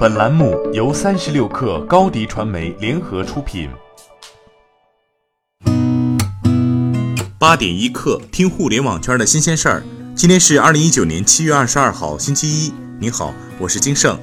[0.00, 3.68] 本栏目由三十六氪高低传媒联合出品。
[7.38, 9.82] 八点一刻，听互联网圈的新鲜事儿。
[10.14, 12.72] 今天是二零一九年七月二十二号，星期一。
[12.98, 14.18] 你好，我是金盛。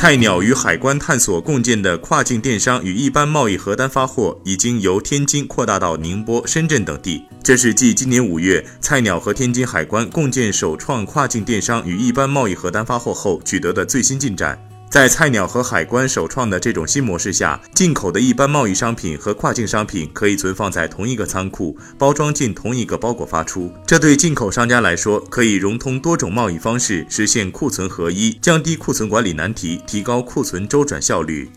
[0.00, 7.22] 菜鸟与海关探索共建的跨境电商与一般贸易核单发货，已经由天津扩大到宁波、深圳等地。
[7.42, 14.58] 这是继今年五月菜鸟和天津海关共建首创跨境电商与一般贸易核单发货后取得的最新进展。
[14.90, 23.72] 在菜鸟和海关首创的这种新模式下，进口的一般贸易商品和跨境商品可以存放在同一个仓库，包装进同一个包裹发出。
[23.86, 31.48] 这对进口商家来说，可以融通多种贸易方式，实现库存合一，降低库存管理难题，提高库存周转效率。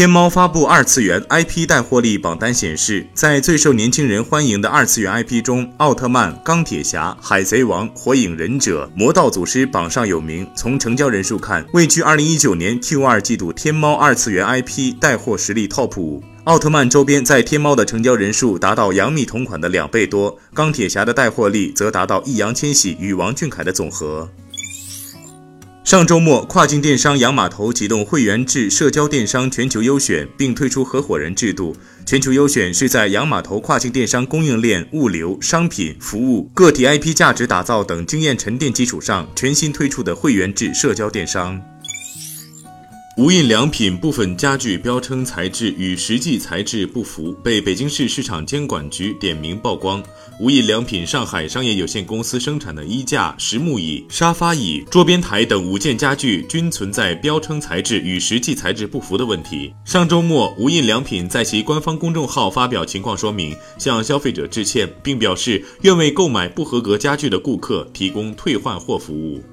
[0.00, 10.48] 天猫发布二次元 IP 带货力榜单显示，在最受年轻人欢迎的二次元 IP 中，奥特曼、钢铁侠、海贼王、火影忍者、魔道祖师榜上有名。
[10.56, 16.24] 从成交人数看，位居2019年 Q 二季度天猫二次元 IP 带货实力 TOP 五。
[16.44, 24.26] 奥特曼周边在天猫的成交人数达到杨幂同款的两倍多，钢铁侠的带货力则达到易烊千玺与王俊凯的总和。
[25.82, 31.74] 上周末，跨境电商洋码头启动会员制社交电商全球优选，并推出合伙人制度。
[32.06, 41.60] 全球优选是在洋码头跨境电商供应链、物流、商品、服务、个体 IP 价值打造等经验沉淀基础上，全新推出的会员制社交电商。
[43.20, 50.02] 无印良品部分家具标称材质与实际材质不符，被北京市市场监管局点名曝光。
[50.40, 59.70] 无印良品上海商业有限公司生产的衣架、实木椅、沙发椅、桌边台等五件家具均存在标称材质与实际材质不符的问题。
[59.84, 69.44] 上周末，无印良品在其官方公众号发表情况说明，向消费者致歉，并表示愿为购买不合格家具的顾客提供退换货服务。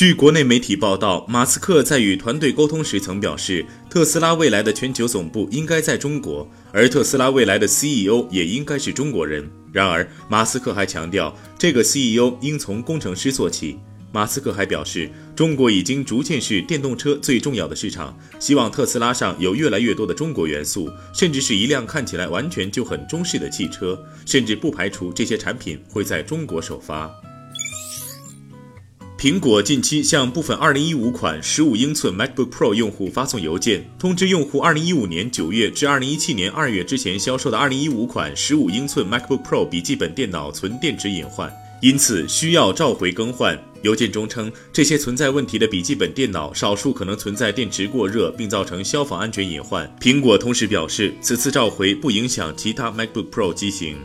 [0.00, 9.46] 据国内媒体报道，马斯克在与团队沟通时曾表示，特斯拉未来的全球总部应该在中国，而特斯拉未来的 CEO 也应该是中国人。
[9.70, 13.78] 然而，马斯克还强调，这个 CEO 应从工程师做起。
[14.10, 27.14] 马斯克还表示，中国已经逐渐是电动车最重要的市场，希望特斯拉上有越来越多的中国元素，甚至是一辆看起来完全就很中式的汽车，甚至不排除这些产品会在中国首发。
[29.20, 43.62] 苹果近期向部分2015款15英寸 MacBook Pro 用户发送邮件，通知用户2015年9月至2017年2月之前销售的2015款15英寸 MacBook Pro 笔记本电脑存电池隐患，因此需要召回更换。
[43.82, 49.86] 邮件中称，这些存在问题的笔记本电脑少数可能存在电池过热，并造成消防安全隐患。
[50.00, 53.98] 苹果同时表示，此次召回不影响其他 MacBook Pro 机型。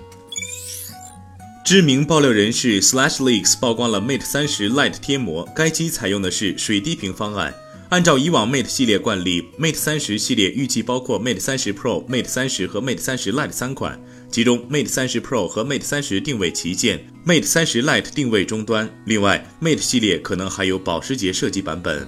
[1.66, 7.52] 知名爆料人士 Slash Leaks 曝光了 Mate 三十 Lite 贴膜，该机采用的是水滴屏方案。
[7.90, 14.00] 按照以往 Mate 系列惯例，Mate 三十系列预计包括 Mate 三十 Pro、Mate 三十和 Mate 三十 Lite 三款，
[14.30, 18.88] 其中 Mate 三十 Pro 和 Mate 三十定位旗舰，Mate 三十 Lite 定位终端。
[19.06, 22.08] 另外，Mate 系列可能还有保时捷设计版本。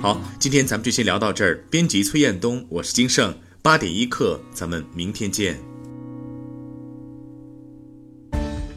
[0.00, 1.64] 好，今天咱们就先聊到这儿。
[1.68, 5.73] 编辑崔彦东，我是金盛，八点一刻，咱们明天见。